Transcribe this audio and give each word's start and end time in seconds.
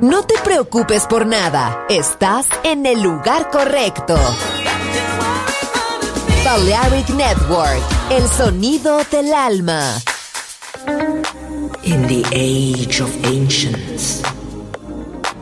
No 0.00 0.22
te 0.22 0.34
preocupes 0.42 1.06
por 1.06 1.26
nada, 1.26 1.86
estás 1.88 2.46
en 2.64 2.86
el 2.86 3.02
lugar 3.02 3.50
correcto. 3.50 4.16
Balearic 6.44 7.08
Network, 7.10 7.82
el 8.10 8.28
sonido 8.28 8.98
del 9.10 9.32
alma. 9.32 9.94
In 11.84 12.06
the 12.06 12.24
age 12.32 13.00
of 13.00 13.10
ancients, 13.24 14.22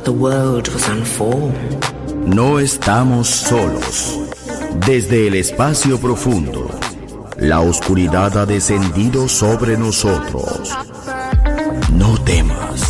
the 0.05 0.13
world 0.13 0.69
was 0.69 0.89
unformed. 0.89 1.85
No 2.27 2.59
estamos 2.59 3.29
solos. 3.29 4.19
Desde 4.87 5.29
el 5.29 5.35
espacio 5.35 5.99
profundo, 5.99 6.71
la 7.39 7.61
oscuridad 7.61 8.37
ha 8.39 8.47
descendido 8.47 9.29
sobre 9.29 9.77
nosotros. 9.77 10.71
No 11.93 12.15
temas, 12.25 12.90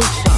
Station. 0.00 0.29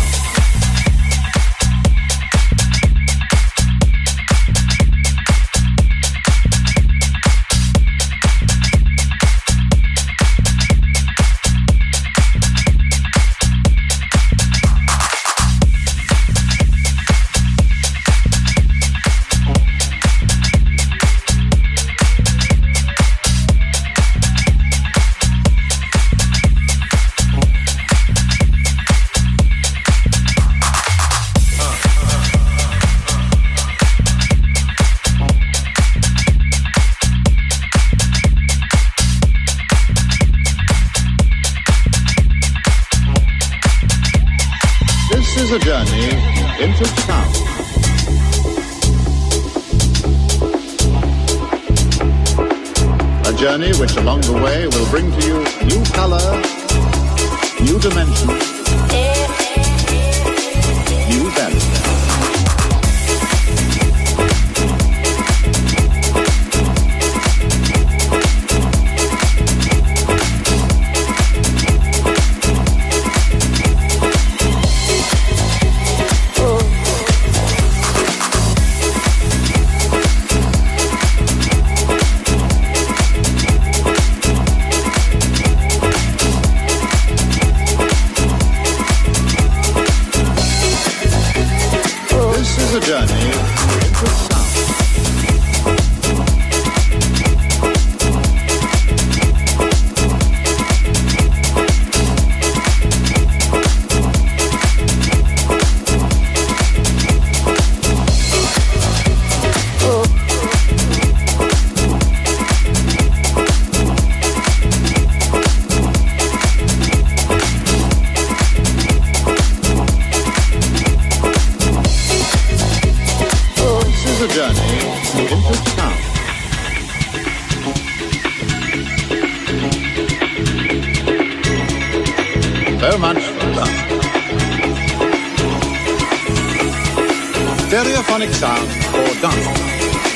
sonic 138.22 138.34
sound 138.34 138.68
called 138.92 139.20
dance. 139.20 139.46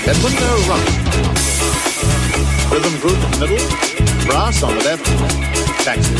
Then 0.05 0.17
no 0.39 0.53
run. 0.69 0.85
Rhythm 2.71 2.95
group 3.01 3.19
in 3.25 3.31
the 3.33 3.39
middle, 3.41 3.63
brass 4.27 4.63
on 4.63 4.77
the 4.77 4.85
left, 4.85 5.07
taxi. 5.83 6.15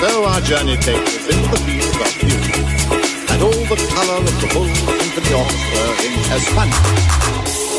So 0.00 0.24
our 0.24 0.40
journey 0.40 0.76
takes 0.76 1.16
us 1.16 1.28
into 1.30 1.48
the 1.50 1.56
field 1.66 2.00
of 2.02 2.12
music 2.24 3.30
and 3.30 3.42
all 3.42 3.64
the 3.70 3.76
color 3.94 4.18
of 4.18 4.40
the 4.40 4.48
full 4.48 4.66
symphony 4.66 5.34
orchestra 5.34 5.84
in 6.06 6.12
Espana. 6.32 7.71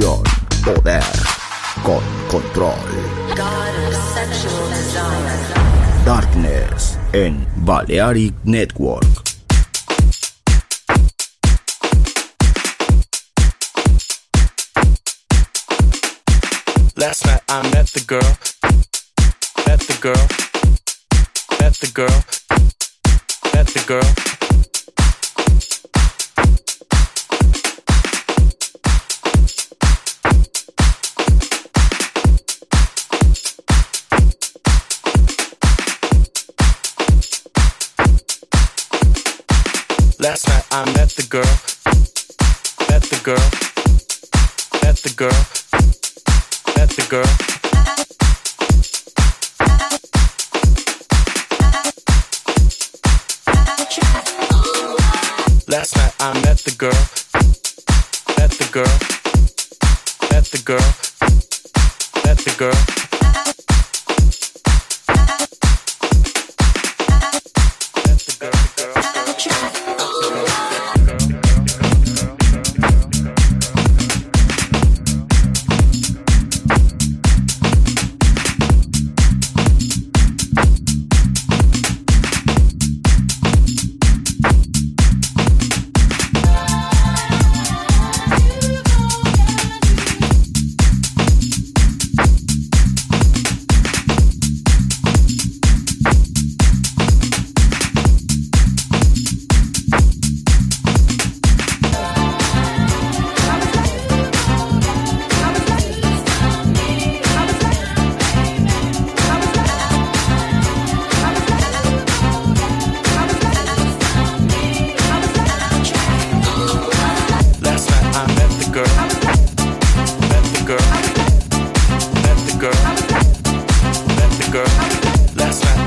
Poder 0.00 1.02
con 1.82 2.00
control. 2.28 2.78
Darkness 6.04 6.96
en 7.12 7.44
Balearic 7.56 8.32
Network. 8.44 9.04
Last 16.96 17.26
night 17.26 17.42
I 17.48 17.62
met 17.74 17.86
the 17.88 18.04
girl, 18.06 18.20
met 19.66 19.80
the 19.80 19.98
girl, 20.00 20.28
met 21.58 21.74
the 21.74 21.90
girl, 21.92 22.24
met 23.52 23.66
the 23.66 23.84
girl. 23.84 24.37
Last 40.28 40.46
night 40.46 40.66
I 40.70 40.84
met 40.92 41.08
the 41.08 41.22
girl, 41.22 41.40
met 42.90 43.02
the 43.02 43.18
girl, 43.24 43.48
met 44.82 44.96
the 44.96 45.08
girl, 45.16 45.32
met 46.76 46.90
the 46.90 47.06
girl. 47.08 47.24
Last 55.66 55.96
night 55.96 56.14
I 56.20 56.34
met 56.42 56.58
the 56.58 56.72
girl, 56.76 56.92
met 58.36 58.50
the 58.50 58.68
girl, 58.70 58.98
met 60.30 60.44
the 60.44 60.58
girl, 60.62 60.92
Met 62.26 62.36
the 62.36 62.54
girl. 62.58 63.07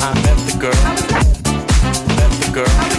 I 0.04 0.14
met 0.16 0.36
the 0.48 0.58
girl. 0.58 0.72
Met 2.16 2.32
the 2.42 2.52
girl. 2.52 2.91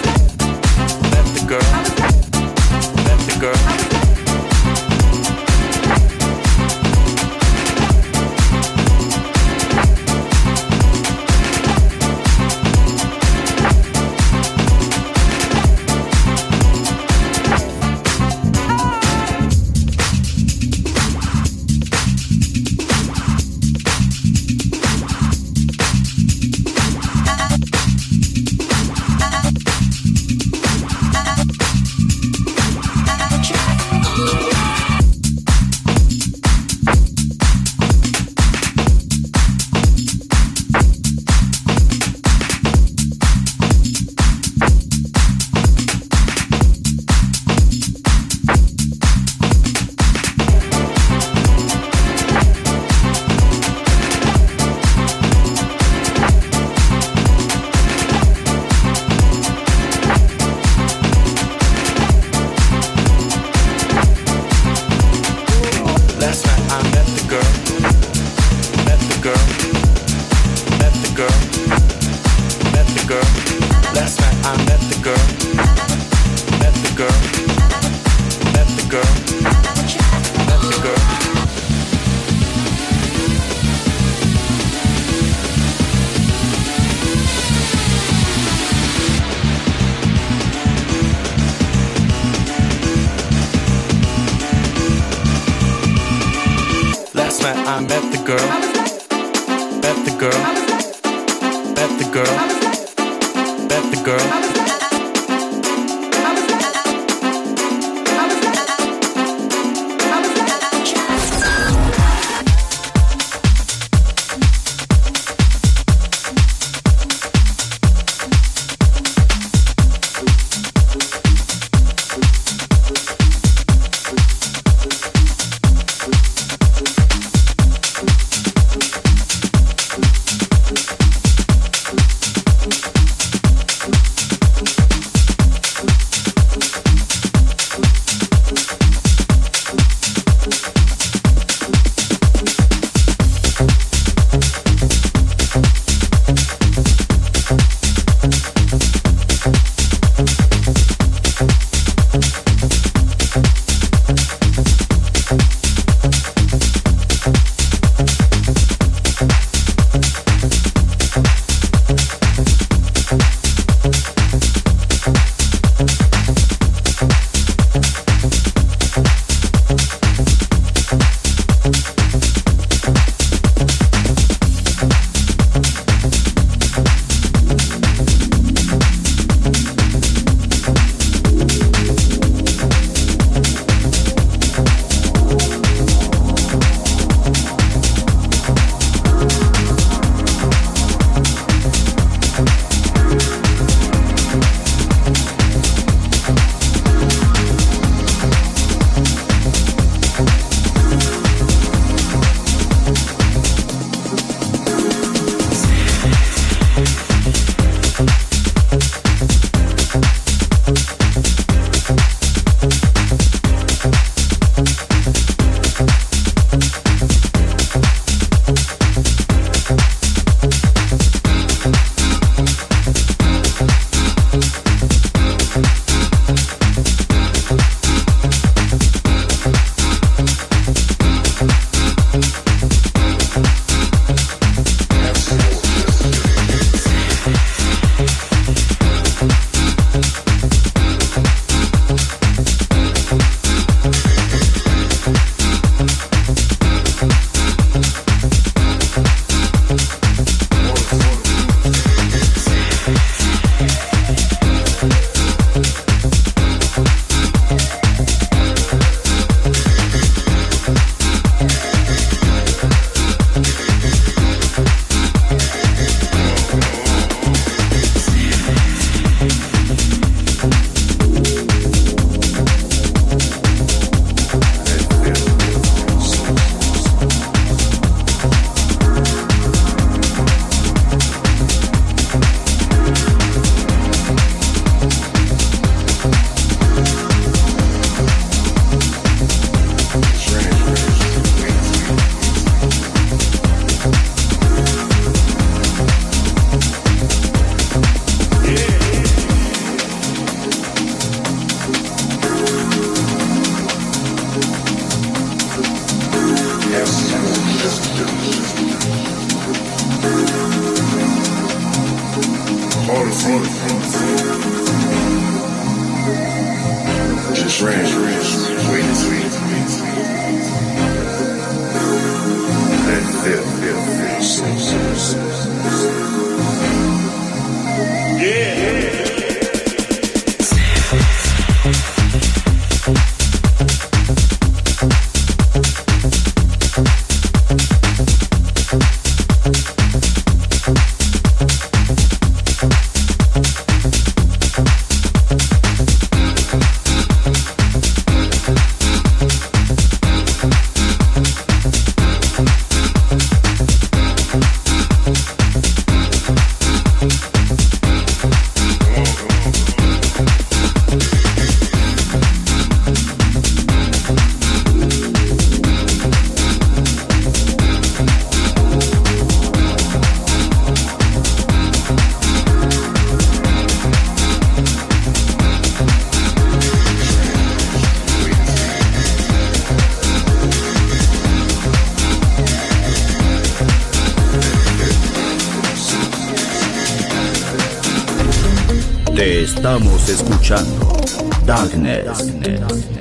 Escuchando 390.52 391.46
Darkness, 391.46 392.30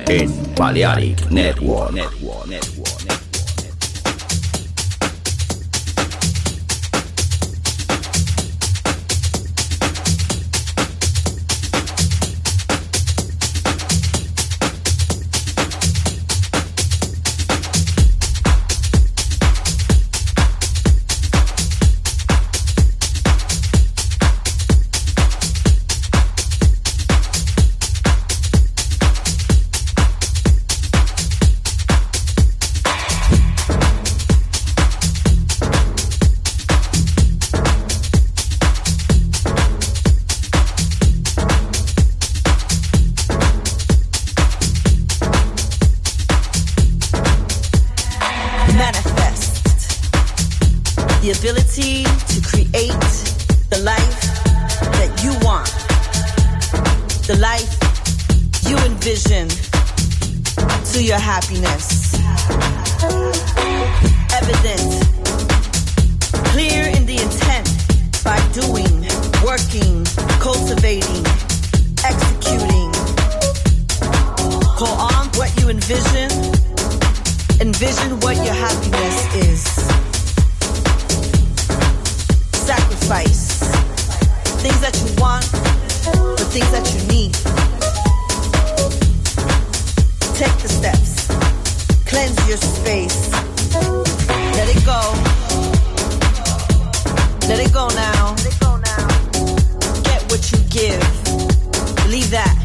en 0.08 0.54
Balearic 0.56 1.30
Network. 1.30 2.21
solution 59.22 59.48
to 60.92 61.02
your 61.02 61.18
happiness. 61.18 62.14
Evident, 64.34 64.90
clear 66.50 66.88
in 66.96 67.06
the 67.06 67.18
intent 67.20 67.68
by 68.24 68.38
doing, 68.52 69.06
working, 69.44 70.04
cultivating, 70.40 71.24
executing. 72.04 72.90
Call 74.76 74.96
on 74.98 75.26
what 75.36 75.50
you 75.60 75.68
envision, 75.68 76.30
envision 77.60 78.18
what 78.20 78.36
your 78.36 78.54
happiness 78.54 79.34
is. 79.36 79.62
Sacrifice 82.52 83.60
things 84.62 84.80
that 84.80 84.94
you 85.00 85.20
want, 85.20 85.44
the 86.38 86.46
things 86.50 86.70
that 86.70 86.86
you 86.94 87.08
need 87.08 87.51
Take 90.42 90.58
the 90.58 90.68
steps. 90.68 91.28
Cleanse 92.04 92.48
your 92.48 92.56
space. 92.56 93.30
Let 94.56 94.68
it 94.74 94.84
go. 94.84 95.00
Let 97.46 97.60
it 97.60 97.72
go 97.72 97.86
now. 97.90 98.34
Get 100.02 100.20
what 100.32 100.50
you 100.50 100.58
give. 100.68 101.00
Believe 102.02 102.28
that. 102.32 102.61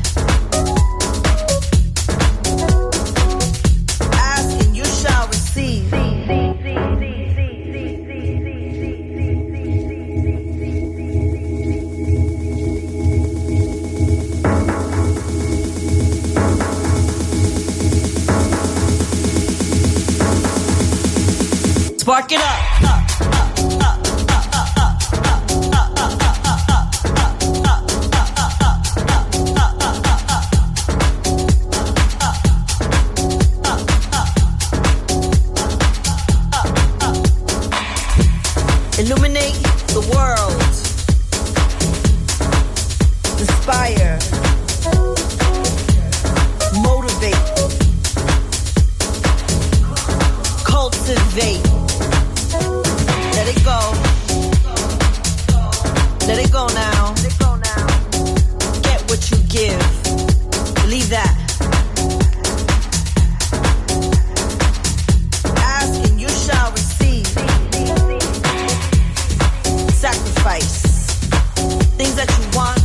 Things 71.98 72.16
that 72.16 72.30
you 72.38 72.46
want, 72.58 72.80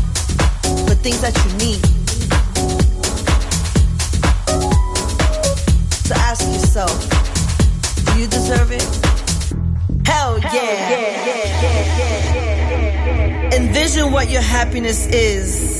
but 0.86 0.98
things 0.98 1.20
that 1.20 1.36
you 1.44 1.52
need. 1.58 1.80
So 6.06 6.14
ask 6.14 6.42
yourself, 6.46 6.96
do 8.06 8.12
you 8.20 8.26
deserve 8.26 8.72
it? 8.72 8.86
Hell 10.06 10.38
yeah. 10.38 11.12
Envision 13.54 14.12
what 14.12 14.30
your 14.30 14.42
happiness 14.42 15.06
is 15.06 15.71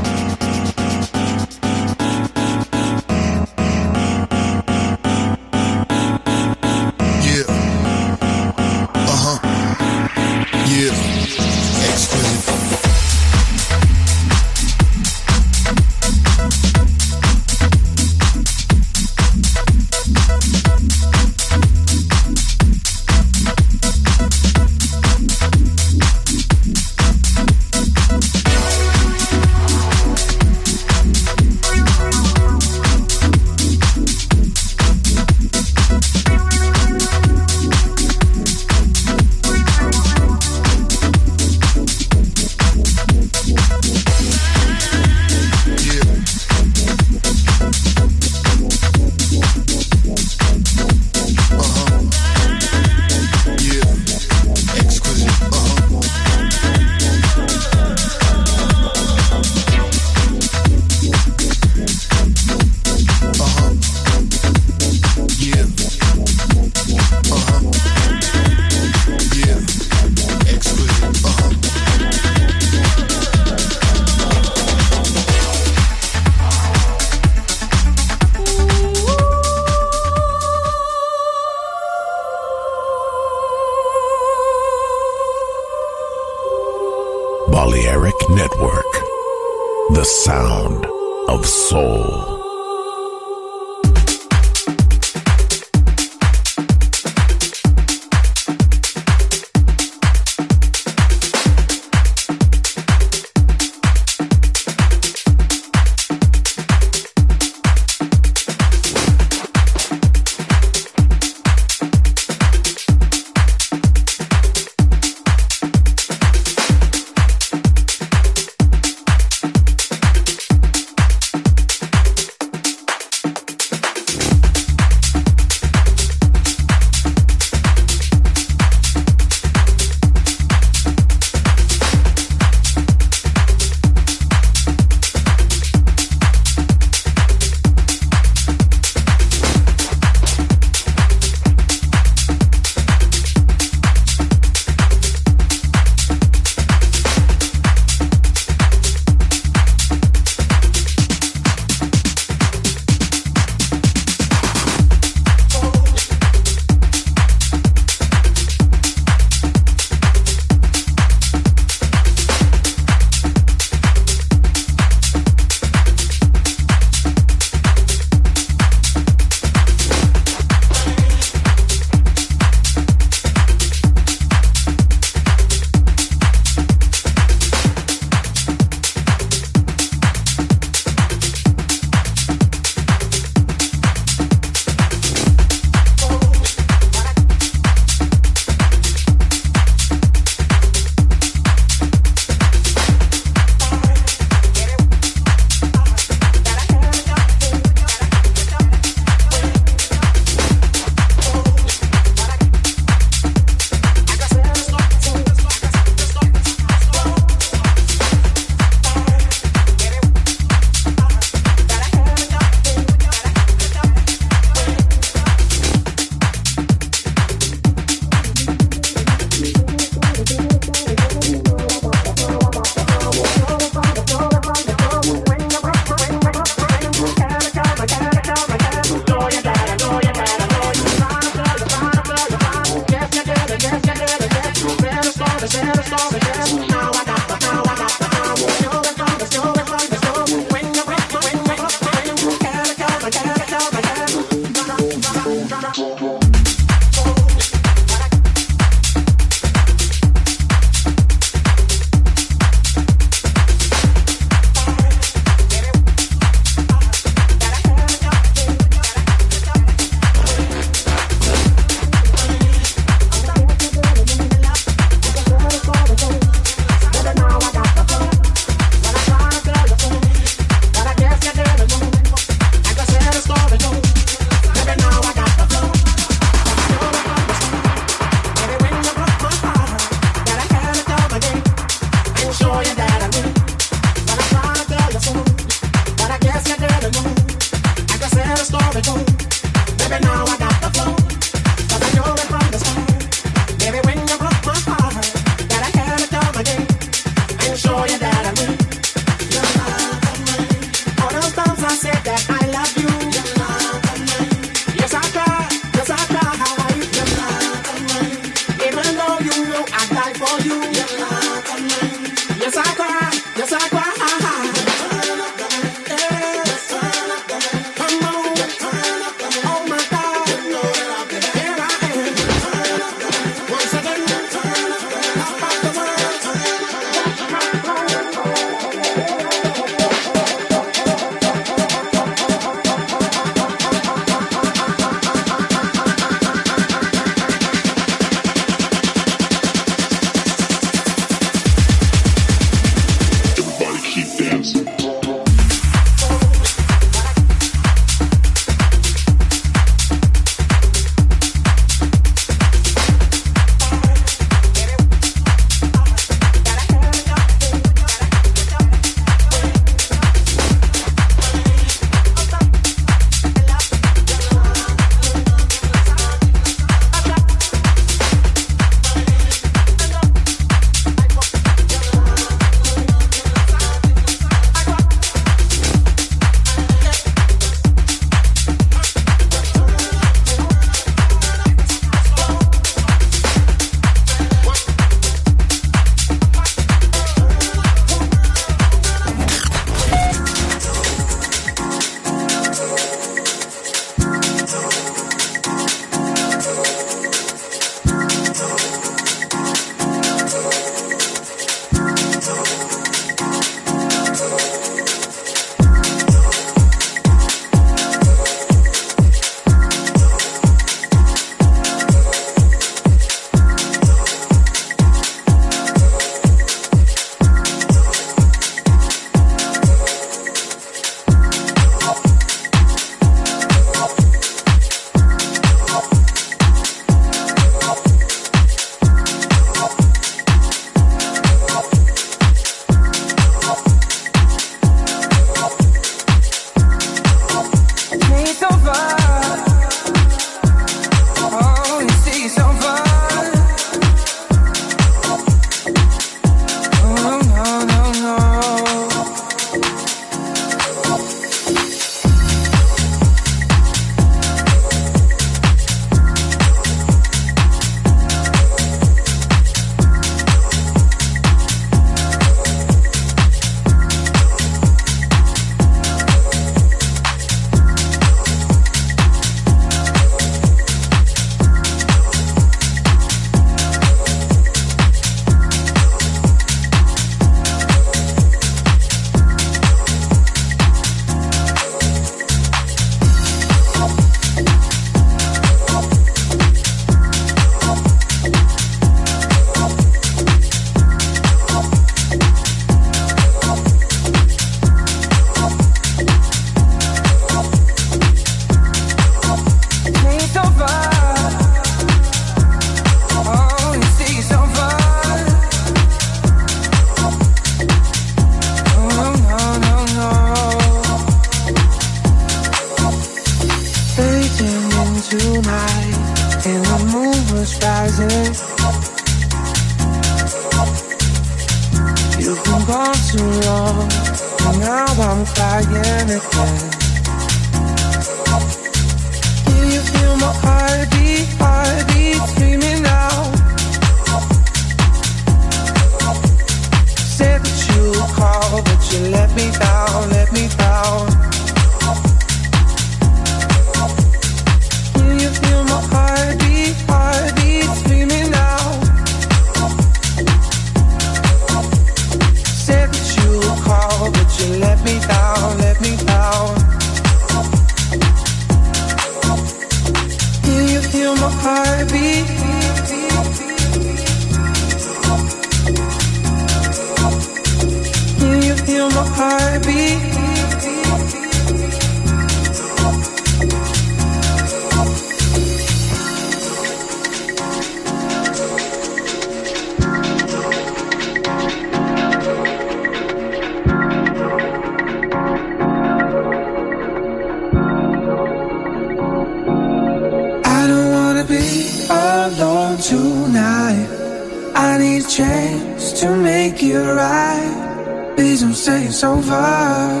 it's 598.96 599.04
over. 599.04 600.00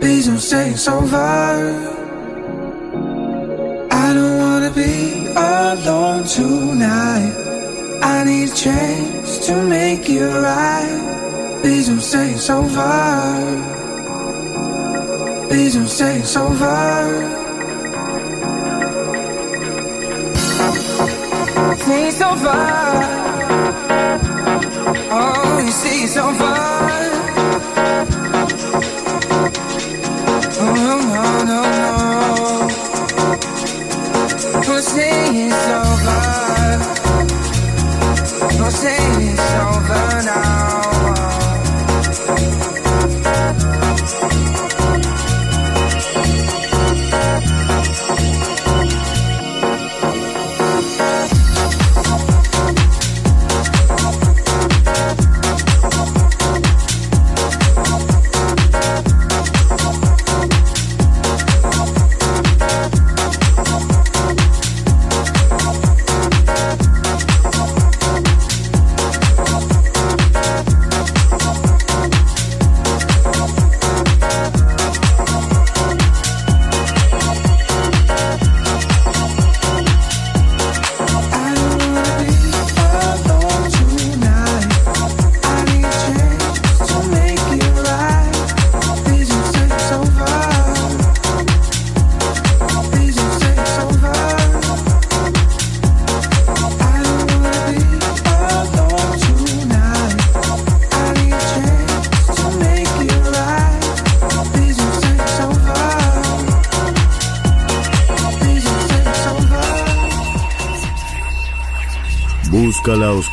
Please 0.00 0.26
don't 0.28 0.38
say 0.38 0.70
it's 0.70 0.86
over. 0.86 1.18
I 3.90 4.14
don't 4.14 4.38
wanna 4.38 4.70
be 4.70 5.26
alone 5.34 6.22
tonight. 6.22 7.34
I 8.00 8.22
need 8.22 8.48
a 8.48 8.54
chance 8.54 9.44
to 9.46 9.60
make 9.64 10.08
it 10.08 10.22
right. 10.22 11.58
Please 11.62 11.88
don't 11.88 12.00
say 12.00 12.30
it's 12.34 12.48
over. 12.48 12.92
Please 15.48 15.74
don't 15.74 15.88
say 15.88 16.20
it's 16.20 16.36
over. 16.36 16.84
Say 21.86 22.08
it's 22.08 22.20
over. 22.22 23.24
Oh, 25.10 25.43
you 25.64 25.70
say 25.70 26.02
it's 26.04 26.16
over. 26.16 26.44
Oh, 30.60 30.72
no, 30.76 30.94
no, 31.14 31.24
no, 31.50 31.60
no. 31.82 31.98
Don't 34.62 34.82
say 34.82 35.14
it's 35.46 35.66
over. 35.78 36.20
Don't 38.58 38.72
say 38.72 38.98
it's 39.24 39.33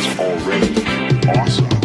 Is 0.00 0.18
already 0.18 1.28
awesome. 1.28 1.79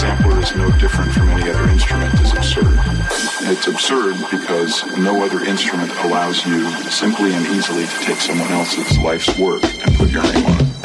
Sampler 0.00 0.40
is 0.40 0.56
no 0.56 0.70
different 0.78 1.12
from 1.12 1.28
any 1.28 1.50
other 1.50 1.68
instrument 1.68 2.18
is 2.22 2.32
absurd. 2.32 2.80
It's 3.52 3.66
absurd 3.66 4.16
because 4.30 4.82
no 4.96 5.22
other 5.22 5.44
instrument 5.44 5.92
allows 6.04 6.46
you 6.46 6.70
simply 6.88 7.34
and 7.34 7.46
easily 7.48 7.84
to 7.84 7.98
take 7.98 8.16
someone 8.16 8.50
else's 8.50 8.96
life's 8.96 9.38
work 9.38 9.62
and 9.62 9.94
put 9.96 10.08
your 10.08 10.22
name 10.22 10.46
on 10.46 10.58
it. 10.58 10.79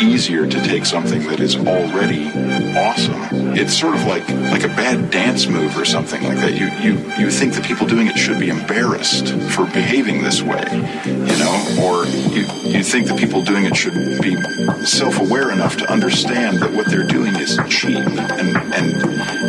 Easier 0.00 0.46
to 0.46 0.62
take 0.62 0.84
something 0.84 1.26
that 1.28 1.40
is 1.40 1.56
already 1.56 2.28
awesome. 2.76 3.20
It's 3.56 3.76
sort 3.76 3.94
of 3.94 4.04
like 4.04 4.28
like 4.28 4.64
a 4.64 4.68
bad 4.68 5.10
dance 5.10 5.46
move 5.46 5.76
or 5.76 5.84
something 5.84 6.22
like 6.22 6.38
that. 6.38 6.54
You 6.54 6.68
you 6.80 6.98
you 7.18 7.30
think 7.30 7.54
the 7.54 7.60
people 7.62 7.86
doing 7.86 8.06
it 8.06 8.16
should 8.16 8.38
be 8.38 8.48
embarrassed 8.48 9.28
for 9.50 9.64
behaving 9.66 10.22
this 10.22 10.42
way, 10.42 10.64
you 11.04 11.38
know, 11.38 11.54
or 11.82 12.06
you 12.06 12.46
you 12.64 12.82
think 12.82 13.08
the 13.08 13.16
people 13.18 13.42
doing 13.42 13.64
it 13.64 13.76
should 13.76 13.94
be 14.22 14.36
self-aware 14.84 15.50
enough 15.50 15.76
to 15.76 15.90
understand 15.90 16.58
that 16.60 16.72
what 16.72 16.86
they're 16.90 17.06
doing 17.06 17.34
is 17.36 17.58
cheap 17.68 17.98
and 17.98 18.56
and 18.56 18.96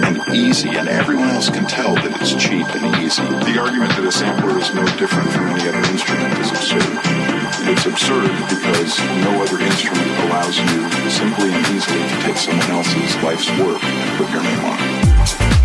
and 0.06 0.36
easy, 0.36 0.70
and 0.70 0.88
everyone 0.90 1.30
else 1.30 1.50
can 1.50 1.66
tell 1.68 1.96
that 1.96 2.22
it's 2.22 2.34
cheap 2.34 2.66
and 2.76 3.04
easy. 3.04 3.24
The 3.52 3.60
argument 3.60 3.92
that 3.92 4.06
a 4.06 4.12
sampler 4.12 4.58
is 4.58 4.74
no 4.74 4.86
different 4.98 5.30
from 5.30 5.48
any 5.48 5.68
other 5.68 5.92
instrument 5.92 6.38
is 6.40 6.52
absurd. 6.52 7.39
It's 7.62 7.86
absurd 7.86 8.32
because 8.50 8.98
no 9.24 9.44
other 9.44 9.60
instrument 9.60 10.08
allows 10.26 10.58
you 10.58 11.10
simply 11.10 11.52
and 11.52 11.68
easily 11.76 12.00
to 12.00 12.22
take 12.22 12.38
someone 12.38 12.70
else's 12.72 13.16
life's 13.22 13.50
work 13.60 13.84
and 13.84 14.18
put 14.18 14.30
your 14.32 14.42
name 14.42 14.60
on 14.66 14.78
it. 14.80 15.59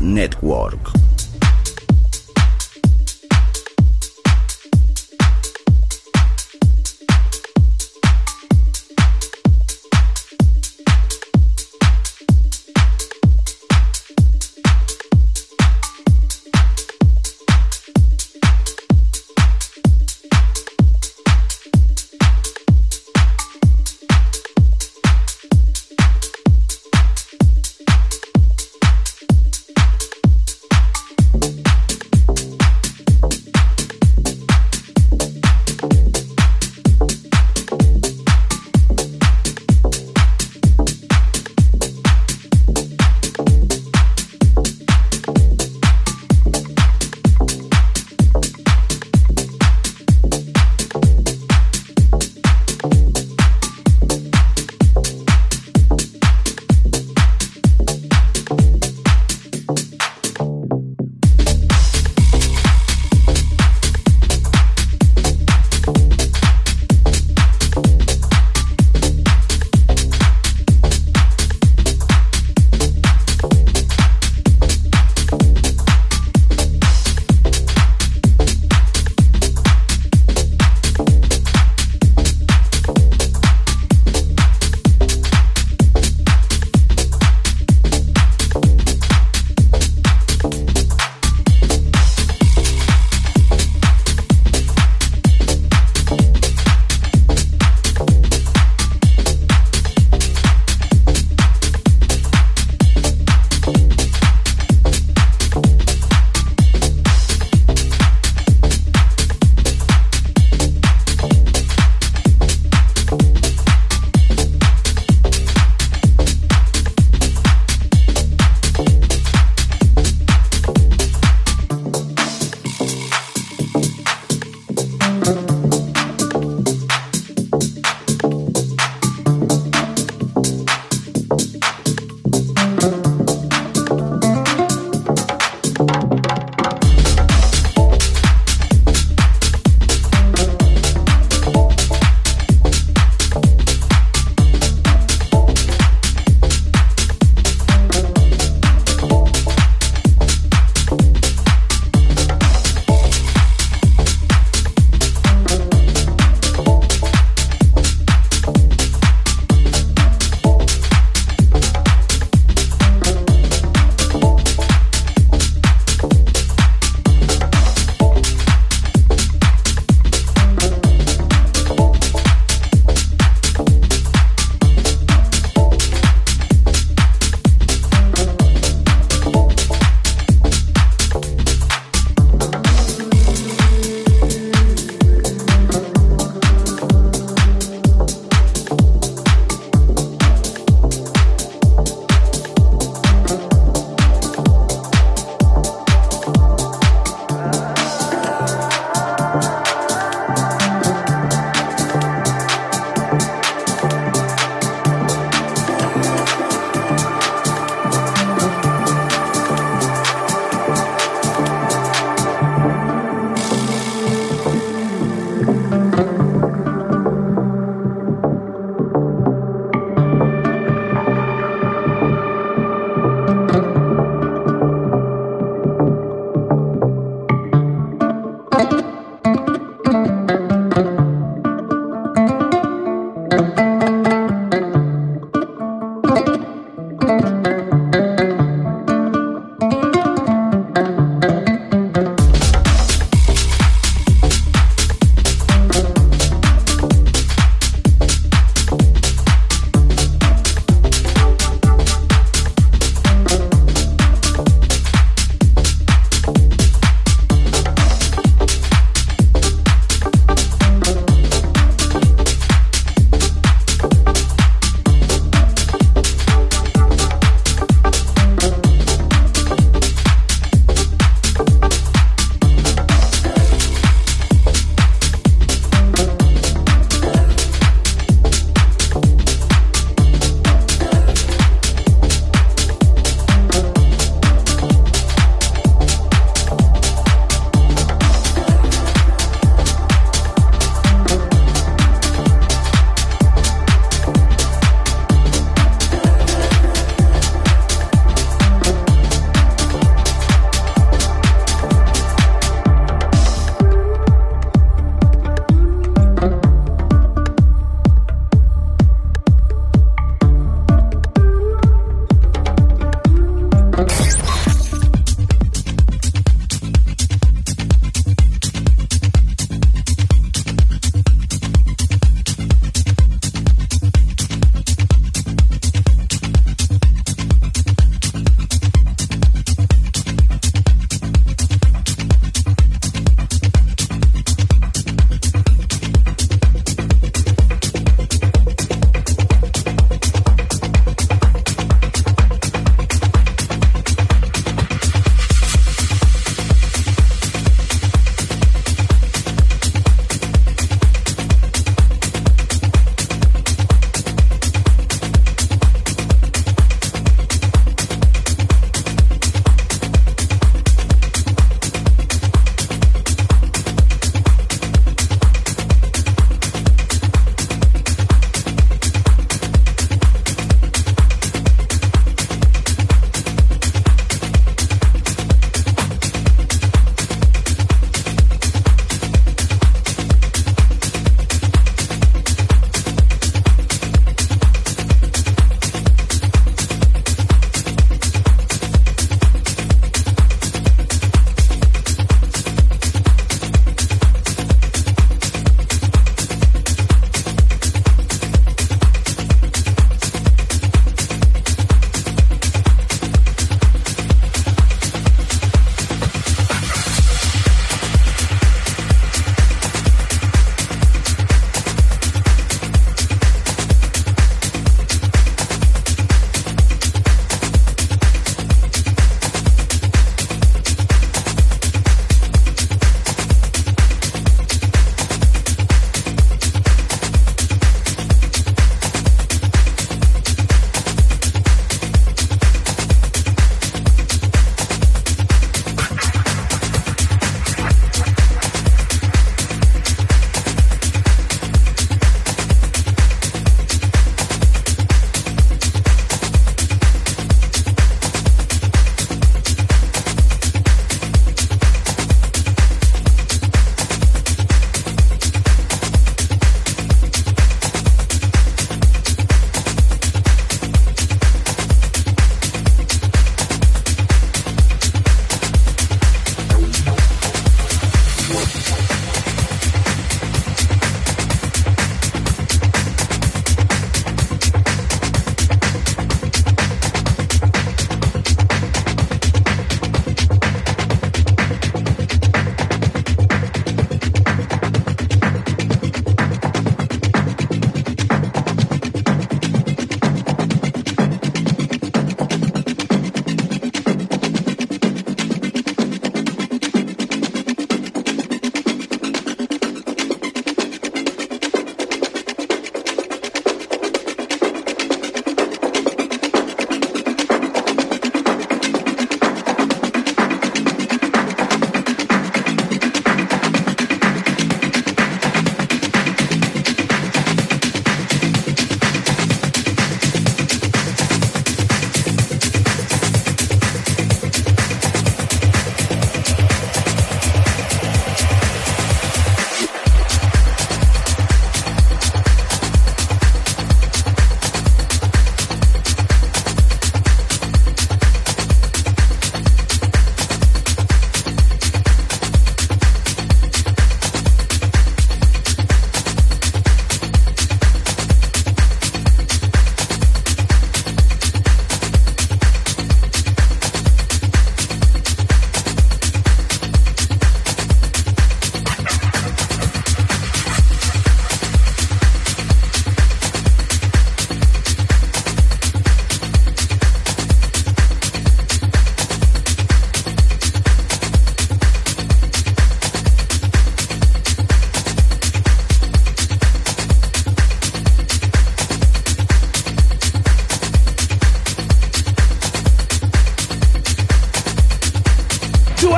Network. 0.00 0.77